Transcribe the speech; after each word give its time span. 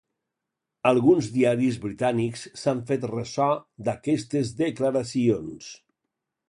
Alguns 0.91 1.27
diaris 1.35 1.77
britànics 1.83 2.47
s’han 2.63 2.81
fet 2.91 3.07
ressò 3.13 3.51
d’aquestes 3.89 4.55
declaracions. 4.65 5.71